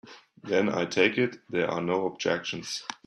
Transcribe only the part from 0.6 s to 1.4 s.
I take it